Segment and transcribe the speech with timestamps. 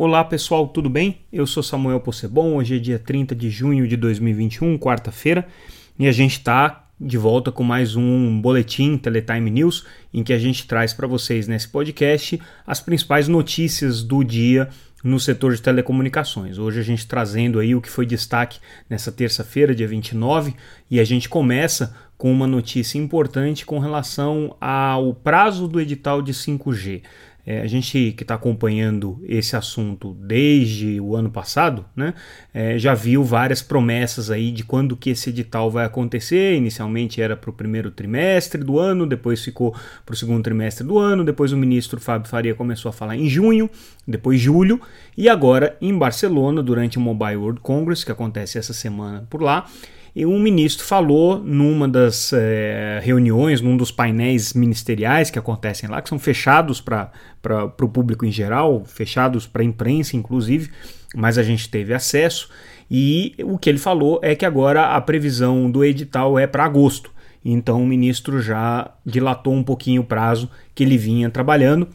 [0.00, 1.22] Olá pessoal, tudo bem?
[1.32, 5.48] Eu sou Samuel Possebon, hoje é dia 30 de junho de 2021, quarta-feira,
[5.98, 9.84] e a gente está de volta com mais um boletim Teletime News,
[10.14, 14.68] em que a gente traz para vocês nesse podcast as principais notícias do dia
[15.02, 16.58] no setor de telecomunicações.
[16.58, 20.54] Hoje a gente trazendo aí o que foi destaque nessa terça-feira, dia 29,
[20.88, 26.32] e a gente começa com uma notícia importante com relação ao prazo do edital de
[26.32, 27.02] 5G.
[27.50, 32.12] É, a gente que está acompanhando esse assunto desde o ano passado, né,
[32.52, 36.56] é, já viu várias promessas aí de quando que esse edital vai acontecer.
[36.56, 39.74] Inicialmente era para o primeiro trimestre do ano, depois ficou
[40.04, 43.30] para o segundo trimestre do ano, depois o ministro Fábio Faria começou a falar em
[43.30, 43.70] junho,
[44.06, 44.78] depois julho,
[45.16, 49.66] e agora em Barcelona, durante o Mobile World Congress, que acontece essa semana por lá,
[50.14, 56.02] e um ministro falou numa das é, reuniões, num dos painéis ministeriais que acontecem lá,
[56.02, 57.10] que são fechados para
[57.80, 60.70] o público em geral, fechados para a imprensa, inclusive,
[61.14, 62.48] mas a gente teve acesso.
[62.90, 67.10] E o que ele falou é que agora a previsão do edital é para agosto.
[67.44, 71.88] Então o ministro já dilatou um pouquinho o prazo que ele vinha trabalhando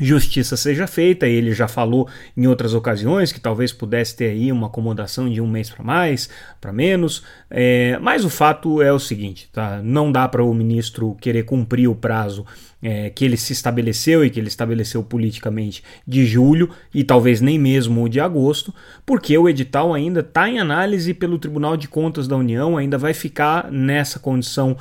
[0.00, 1.26] justiça seja feita.
[1.26, 5.46] Ele já falou em outras ocasiões que talvez pudesse ter aí uma acomodação de um
[5.46, 6.28] mês para mais,
[6.60, 7.22] para menos.
[7.50, 9.80] É, mas o fato é o seguinte: tá?
[9.82, 12.46] não dá para o ministro querer cumprir o prazo
[12.82, 17.58] é, que ele se estabeleceu e que ele estabeleceu politicamente de julho e talvez nem
[17.58, 18.74] mesmo o de agosto,
[19.06, 23.14] porque o edital ainda está em análise pelo Tribunal de Contas da União, ainda vai
[23.14, 24.76] ficar nessa condição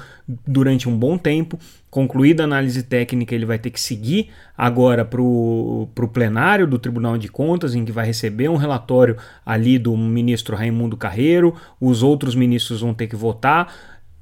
[0.47, 1.59] durante um bom tempo.
[1.89, 7.17] Concluída a análise técnica, ele vai ter que seguir agora para o plenário do Tribunal
[7.17, 12.33] de Contas, em que vai receber um relatório ali do ministro Raimundo Carreiro, os outros
[12.33, 13.73] ministros vão ter que votar.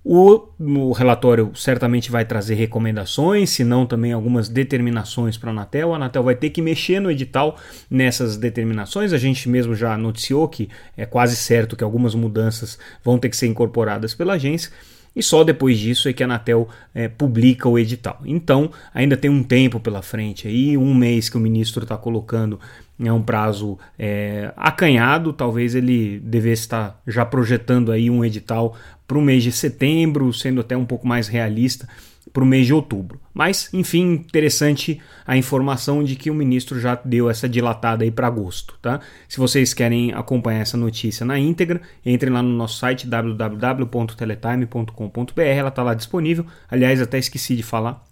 [0.03, 5.93] O, o, relatório certamente vai trazer recomendações, se não também algumas determinações para a Anatel.
[5.93, 7.57] A Anatel vai ter que mexer no edital
[7.89, 9.11] nessas determinações.
[9.11, 13.37] A gente mesmo já noticiou que é quase certo que algumas mudanças vão ter que
[13.37, 14.71] ser incorporadas pela agência
[15.15, 18.21] e só depois disso é que a Anatel é, publica o edital.
[18.25, 22.59] Então, ainda tem um tempo pela frente aí, um mês que o ministro está colocando
[23.01, 28.75] é um prazo é, acanhado, talvez ele devesse estar já projetando aí um edital
[29.09, 31.89] para o mês de setembro, sendo até um pouco mais realista
[32.31, 33.19] para o mês de outubro.
[33.33, 38.27] Mas, enfim, interessante a informação de que o ministro já deu essa dilatada aí para
[38.27, 38.99] agosto, tá?
[39.27, 45.69] Se vocês querem acompanhar essa notícia na íntegra, entrem lá no nosso site www.teletime.com.br, ela
[45.69, 46.45] está lá disponível.
[46.69, 48.05] Aliás, até esqueci de falar.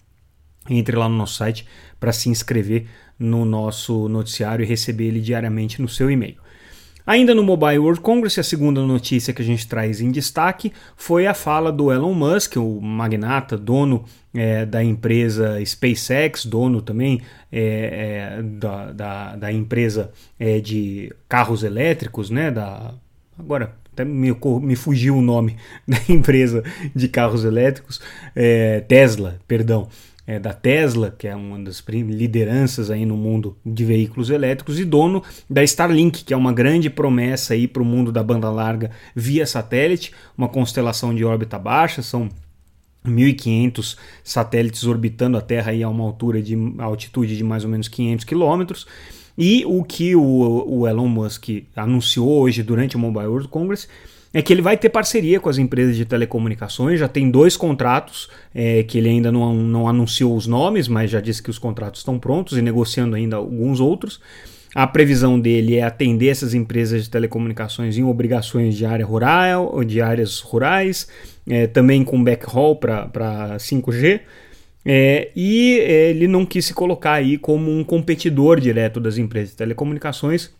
[0.67, 1.67] Entre lá no nosso site
[1.99, 2.87] para se inscrever
[3.19, 6.37] no nosso noticiário e receber ele diariamente no seu e-mail.
[7.07, 11.25] Ainda no Mobile World Congress, a segunda notícia que a gente traz em destaque foi
[11.25, 14.03] a fala do Elon Musk, o magnata, dono
[14.35, 21.63] é, da empresa SpaceX, dono também é, é, da, da, da, empresa é, de carros
[21.63, 22.51] elétricos, né?
[22.51, 22.93] Da,
[23.39, 25.55] agora até me, me fugiu o nome
[25.87, 26.61] da empresa
[26.93, 28.01] de carros elétricos,
[28.35, 29.87] é, Tesla, perdão
[30.27, 34.83] é, da Tesla, que é uma das lideranças aí no mundo de veículos elétricos, e
[34.83, 38.91] dono da Starlink, que é uma grande promessa aí para o mundo da banda larga
[39.15, 42.27] via satélite, uma constelação de órbita baixa, são
[43.05, 47.87] 1.500 satélites orbitando a Terra aí a uma altura de altitude de mais ou menos
[47.87, 48.85] 500 quilômetros.
[49.37, 53.87] E o que o, o Elon Musk anunciou hoje durante o Mobile World Congress
[54.33, 58.29] é que ele vai ter parceria com as empresas de telecomunicações, já tem dois contratos
[58.53, 62.01] é, que ele ainda não, não anunciou os nomes, mas já disse que os contratos
[62.01, 64.19] estão prontos e negociando ainda alguns outros.
[64.75, 69.83] A previsão dele é atender essas empresas de telecomunicações em obrigações de área rural ou
[69.83, 71.07] de áreas rurais,
[71.49, 74.21] é, também com backhaul para 5G.
[74.85, 79.49] É, e é, ele não quis se colocar aí como um competidor direto das empresas
[79.49, 80.51] de telecomunicações,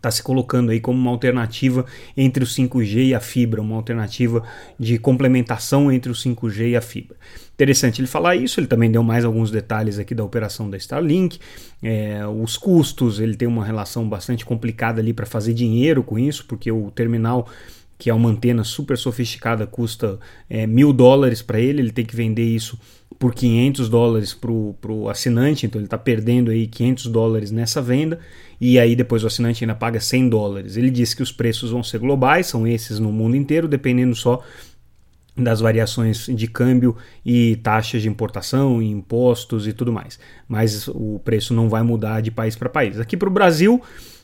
[0.00, 1.84] está se colocando aí como uma alternativa
[2.16, 4.42] entre o 5G e a fibra, uma alternativa
[4.78, 7.16] de complementação entre o 5G e a fibra.
[7.52, 11.38] Interessante ele falar isso, ele também deu mais alguns detalhes aqui da operação da Starlink,
[11.82, 16.46] é, os custos, ele tem uma relação bastante complicada ali para fazer dinheiro com isso,
[16.46, 17.46] porque o terminal
[17.98, 22.16] que é uma antena super sofisticada, custa é, mil dólares para ele, ele tem que
[22.16, 22.78] vender isso
[23.18, 28.18] por 500 dólares para o assinante, então ele está perdendo aí 500 dólares nessa venda,
[28.60, 30.76] e aí depois o assinante ainda paga 100 dólares.
[30.76, 34.42] Ele disse que os preços vão ser globais, são esses no mundo inteiro, dependendo só
[35.36, 40.18] das variações de câmbio e taxas de importação, impostos e tudo mais.
[40.46, 42.98] Mas o preço não vai mudar de país para país.
[43.00, 43.80] Aqui para o Brasil,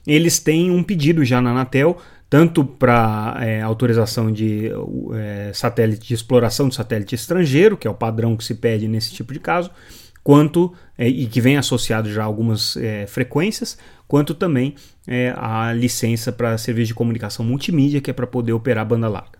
[0.06, 1.97] eles têm um pedido já na Anatel
[2.29, 4.71] tanto para é, autorização de
[5.15, 9.12] é, satélite de exploração de satélite estrangeiro, que é o padrão que se pede nesse
[9.12, 9.71] tipo de caso,
[10.26, 13.78] quanto é, e que vem associado já a algumas é, frequências,
[14.08, 14.75] quanto também
[15.06, 19.38] é, a licença para serviço de comunicação multimídia, que é para poder operar banda larga.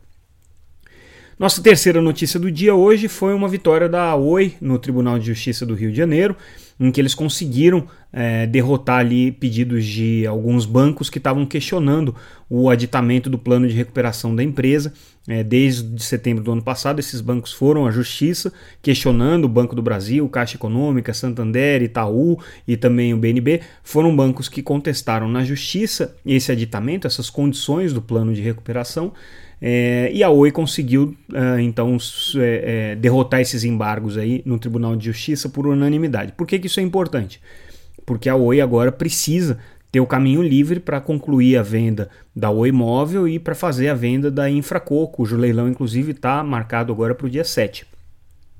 [1.36, 5.66] Nossa terceira notícia do dia hoje foi uma vitória da Oi no Tribunal de Justiça
[5.66, 6.36] do Rio de Janeiro,
[6.78, 12.14] em que eles conseguiram é, derrotar ali pedidos de alguns bancos que estavam questionando
[12.49, 14.93] o aditamento do plano de recuperação da empresa.
[15.28, 19.82] É, desde setembro do ano passado, esses bancos foram à justiça questionando o Banco do
[19.82, 23.61] Brasil, Caixa Econômica, Santander, Itaú e também o BNB.
[23.82, 29.12] Foram bancos que contestaram na justiça esse aditamento, essas condições do plano de recuperação.
[29.61, 31.97] É, e a Oi conseguiu é, então
[32.37, 36.32] é, é, derrotar esses embargos aí no Tribunal de Justiça por unanimidade.
[36.32, 37.41] Por que, que isso é importante?
[38.05, 39.58] Porque a Oi agora precisa
[39.91, 43.94] ter o caminho livre para concluir a venda da Oi Móvel e para fazer a
[43.94, 47.87] venda da Infraco, cujo leilão inclusive está marcado agora para o dia 7.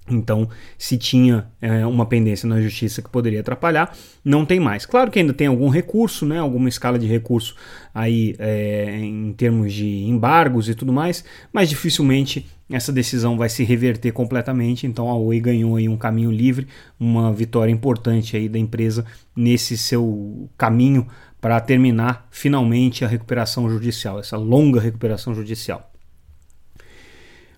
[0.09, 0.49] Então,
[0.79, 4.87] se tinha é, uma pendência na justiça que poderia atrapalhar, não tem mais.
[4.87, 7.57] Claro que ainda tem algum recurso, né, alguma escala de recurso
[7.95, 13.65] aí é, em termos de embargos e tudo mais, mas dificilmente essa decisão vai se
[13.65, 14.87] reverter completamente.
[14.87, 16.69] Então, a Oi ganhou aí um caminho livre,
[16.99, 19.05] uma vitória importante aí da empresa
[19.35, 21.07] nesse seu caminho
[21.41, 25.93] para terminar finalmente a recuperação judicial, essa longa recuperação judicial.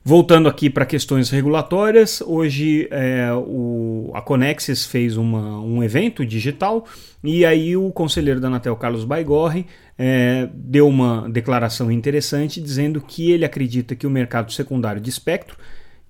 [0.08, 6.86] Voltando aqui para questões regulatórias, hoje é, o, a Conexis fez uma, um evento digital
[7.22, 9.66] e aí o conselheiro da Anatel, Carlos Baigorre,
[9.98, 15.58] é, deu uma declaração interessante dizendo que ele acredita que o mercado secundário de espectro,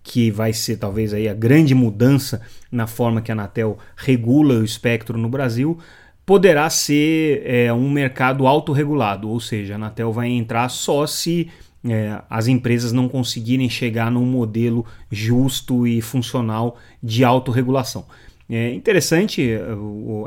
[0.00, 2.40] que vai ser talvez aí a grande mudança
[2.70, 5.76] na forma que a Anatel regula o espectro no Brasil,
[6.24, 11.50] poderá ser é, um mercado autorregulado, ou seja, a Anatel vai entrar só se
[11.88, 18.04] é, as empresas não conseguirem chegar num modelo justo e funcional de autorregulação.
[18.50, 19.60] É interessante é,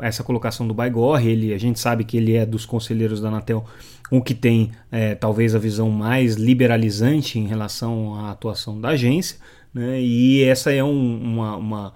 [0.02, 3.64] essa colocação do Baigorre, ele, a gente sabe que ele é dos conselheiros da Anatel
[4.10, 9.38] o que tem é, talvez a visão mais liberalizante em relação à atuação da agência,
[9.72, 9.98] né?
[10.00, 11.94] e essa é um, uma, uma,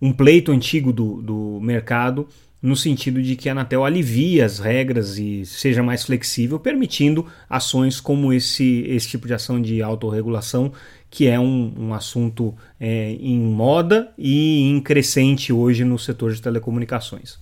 [0.00, 2.26] um pleito antigo do, do mercado
[2.62, 8.00] no sentido de que a Anatel alivia as regras e seja mais flexível, permitindo ações
[8.00, 10.72] como esse, esse tipo de ação de autorregulação,
[11.08, 16.42] que é um, um assunto é, em moda e em crescente hoje no setor de
[16.42, 17.38] telecomunicações.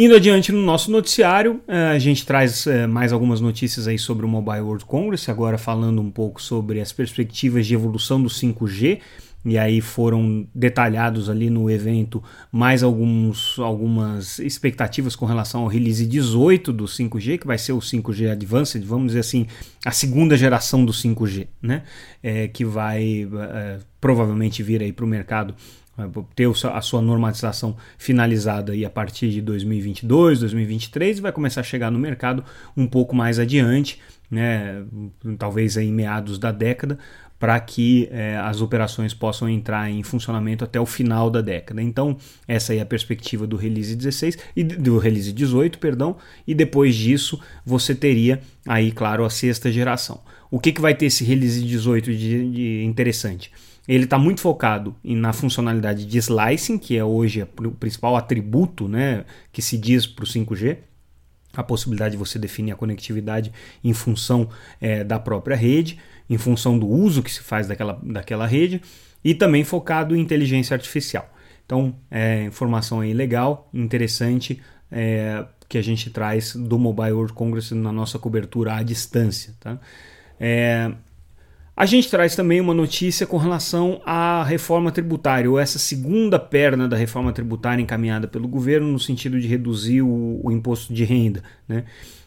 [0.00, 4.24] Indo adiante no nosso noticiário, é, a gente traz é, mais algumas notícias aí sobre
[4.24, 9.00] o Mobile World Congress, agora falando um pouco sobre as perspectivas de evolução do 5G
[9.44, 16.04] e aí foram detalhados ali no evento mais alguns, algumas expectativas com relação ao release
[16.04, 19.46] 18 do 5G, que vai ser o 5G Advanced, vamos dizer assim,
[19.84, 21.82] a segunda geração do 5G, né?
[22.22, 25.54] É, que vai é, provavelmente vir aí para o mercado
[26.34, 31.64] ter a sua normalização finalizada aí a partir de 2022, 2023 e vai começar a
[31.64, 32.44] chegar no mercado
[32.76, 34.00] um pouco mais adiante,
[34.30, 34.84] né,
[35.38, 36.98] talvez aí em meados da década,
[37.38, 41.80] para que é, as operações possam entrar em funcionamento até o final da década.
[41.80, 46.94] Então, essa é a perspectiva do release 16 e do release 18, perdão, e depois
[46.94, 50.20] disso você teria aí, claro, a sexta geração.
[50.50, 53.52] O que, que vai ter esse release 18 de, de interessante?
[53.86, 59.24] Ele está muito focado na funcionalidade de slicing, que é hoje o principal atributo né,
[59.50, 60.76] que se diz para o 5G
[61.56, 63.52] a possibilidade de você definir a conectividade
[63.82, 64.48] em função
[64.80, 68.82] é, da própria rede em função do uso que se faz daquela, daquela rede
[69.24, 71.32] e também focado em inteligência artificial.
[71.64, 77.74] Então, é informação aí legal, interessante, é, que a gente traz do Mobile World Congress
[77.74, 79.54] na nossa cobertura à distância.
[79.60, 79.78] Tá?
[80.40, 80.90] É,
[81.78, 86.88] a gente traz também uma notícia com relação à reforma tributária, ou essa segunda perna
[86.88, 91.40] da reforma tributária encaminhada pelo governo no sentido de reduzir o, o imposto de renda.
[91.68, 91.84] Né?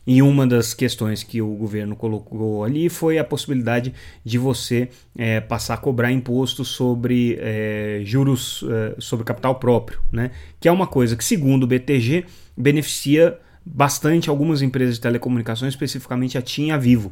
[0.07, 3.93] E uma das questões que o governo colocou ali foi a possibilidade
[4.23, 10.31] de você é, passar a cobrar imposto sobre é, juros é, sobre capital próprio, né?
[10.61, 12.23] que é uma coisa que, segundo o BTG,
[12.55, 17.11] beneficia bastante algumas empresas de telecomunicações, especificamente a TIM e a Vivo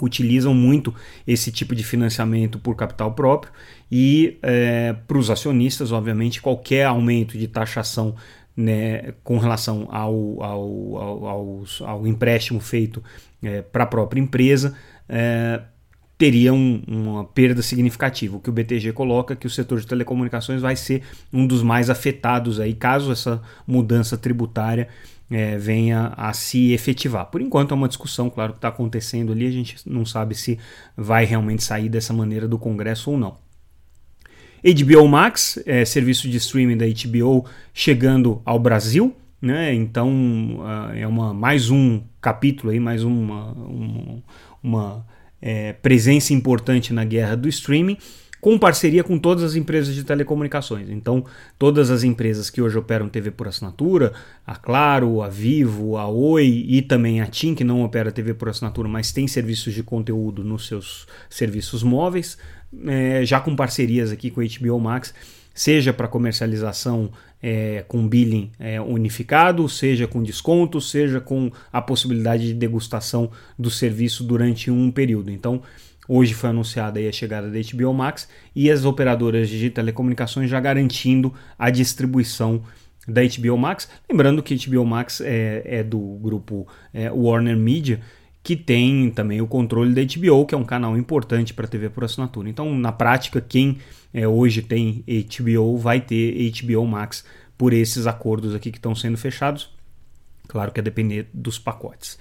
[0.00, 0.94] utilizam muito
[1.26, 3.52] esse tipo de financiamento por capital próprio
[3.90, 8.14] e é, para os acionistas, obviamente, qualquer aumento de taxação
[8.56, 13.02] né, com relação ao, ao, ao, ao empréstimo feito
[13.42, 14.74] é, para a própria empresa,
[15.08, 15.60] é,
[16.22, 18.36] teria um, uma perda significativa.
[18.36, 21.02] O que o BTG coloca é que o setor de telecomunicações vai ser
[21.32, 24.86] um dos mais afetados aí, caso essa mudança tributária
[25.28, 27.26] é, venha a se efetivar.
[27.26, 30.60] Por enquanto é uma discussão, claro, que está acontecendo ali, a gente não sabe se
[30.96, 33.36] vai realmente sair dessa maneira do Congresso ou não.
[34.62, 39.12] HBO Max, é, serviço de streaming da HBO, chegando ao Brasil.
[39.40, 39.74] Né?
[39.74, 40.08] Então
[40.60, 44.22] uh, é uma, mais um capítulo aí, mais uma, uma,
[44.62, 45.06] uma
[45.42, 47.98] é, presença importante na guerra do streaming
[48.42, 50.90] com parceria com todas as empresas de telecomunicações.
[50.90, 51.24] Então,
[51.56, 54.12] todas as empresas que hoje operam TV por assinatura,
[54.44, 58.48] a Claro, a Vivo, a Oi e também a TIM, que não opera TV por
[58.48, 62.36] assinatura, mas tem serviços de conteúdo nos seus serviços móveis,
[62.84, 65.14] é, já com parcerias aqui com a HBO Max,
[65.54, 67.10] seja para comercialização
[67.42, 73.70] é, com billing é, unificado, seja com desconto, seja com a possibilidade de degustação do
[73.70, 75.30] serviço durante um período.
[75.30, 75.62] Então,
[76.08, 81.32] Hoje foi anunciada a chegada da HBO Max e as operadoras de telecomunicações já garantindo
[81.56, 82.62] a distribuição
[83.06, 83.88] da HBO Max.
[84.10, 88.00] Lembrando que HBO Max é, é do grupo é, Warner Media,
[88.42, 92.04] que tem também o controle da HBO, que é um canal importante para TV por
[92.04, 92.48] assinatura.
[92.48, 93.78] Então, na prática, quem
[94.12, 97.24] é, hoje tem HBO vai ter HBO Max
[97.56, 99.70] por esses acordos aqui que estão sendo fechados.
[100.48, 102.18] Claro que é depender dos pacotes.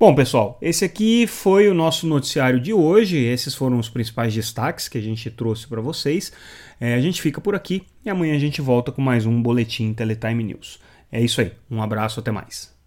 [0.00, 3.18] Bom, pessoal, esse aqui foi o nosso noticiário de hoje.
[3.18, 6.32] Esses foram os principais destaques que a gente trouxe para vocês.
[6.80, 9.92] É, a gente fica por aqui e amanhã a gente volta com mais um Boletim
[9.92, 10.78] Teletime News.
[11.10, 11.52] É isso aí.
[11.68, 12.77] Um abraço, até mais.